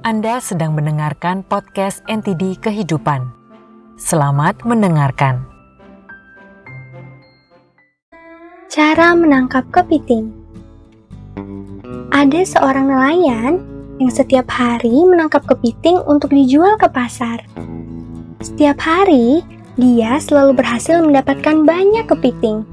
[0.00, 3.20] Anda sedang mendengarkan podcast NTD Kehidupan.
[4.00, 5.44] Selamat mendengarkan.
[8.72, 10.32] Cara menangkap kepiting.
[12.16, 13.60] Ada seorang nelayan
[14.00, 17.44] yang setiap hari menangkap kepiting untuk dijual ke pasar.
[18.40, 19.44] Setiap hari,
[19.76, 22.64] dia selalu berhasil mendapatkan banyak kepiting.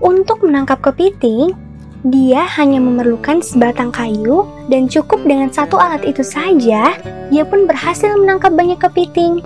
[0.00, 1.52] Untuk menangkap kepiting,
[2.06, 6.94] dia hanya memerlukan sebatang kayu dan cukup dengan satu alat itu saja,
[7.26, 9.42] dia pun berhasil menangkap banyak kepiting.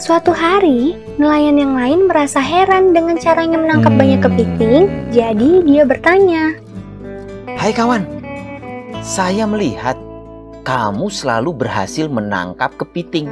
[0.00, 4.00] Suatu hari, nelayan yang lain merasa heran dengan caranya menangkap Hmm.
[4.00, 6.56] banyak kepiting, jadi dia bertanya,
[7.58, 8.06] Hai kawan,
[9.02, 9.98] saya melihat
[10.62, 13.28] kamu selalu berhasil menangkap kepiting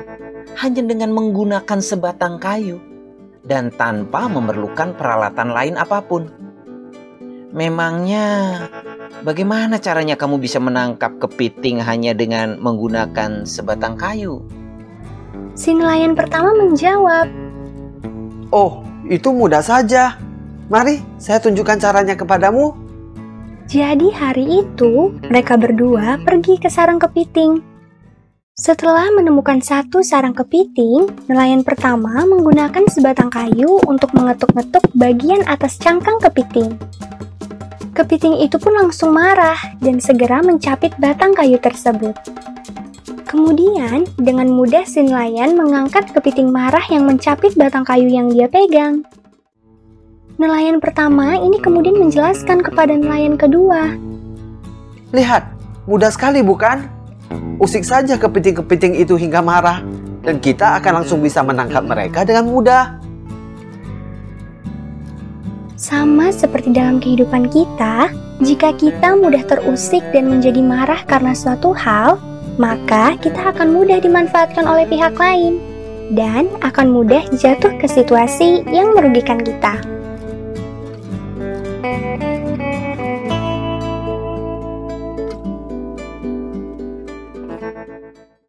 [0.58, 2.82] hanya dengan menggunakan sebatang kayu
[3.46, 6.26] dan tanpa memerlukan peralatan lain apa pun.
[7.56, 8.68] Memangnya
[9.24, 14.44] bagaimana caranya kamu bisa menangkap kepiting hanya dengan menggunakan sebatang kayu?
[15.56, 17.32] Si nelayan pertama menjawab,
[18.52, 20.20] Oh, itu mudah saja.
[20.68, 22.76] Mari, saya tunjukkan caranya kepadamu.
[23.66, 27.64] Jadi hari itu, mereka berdua pergi ke sarang kepiting.
[28.52, 36.20] Setelah menemukan satu sarang kepiting, nelayan pertama menggunakan sebatang kayu untuk mengetuk-ngetuk bagian atas cangkang
[36.20, 36.76] kepiting.
[37.96, 42.12] Kepiting itu pun langsung marah dan segera mencapit batang kayu tersebut.
[43.24, 49.00] Kemudian, dengan mudah si nelayan mengangkat kepiting marah yang mencapit batang kayu yang dia pegang.
[50.36, 53.96] Nelayan pertama ini kemudian menjelaskan kepada nelayan kedua.
[55.16, 55.48] Lihat,
[55.88, 56.84] mudah sekali bukan?
[57.56, 59.80] Usik saja kepiting-kepiting itu hingga marah,
[60.20, 63.00] dan kita akan langsung bisa menangkap mereka dengan mudah.
[65.76, 68.08] Sama seperti dalam kehidupan kita,
[68.40, 72.16] jika kita mudah terusik dan menjadi marah karena suatu hal,
[72.56, 75.60] maka kita akan mudah dimanfaatkan oleh pihak lain
[76.16, 79.95] dan akan mudah jatuh ke situasi yang merugikan kita.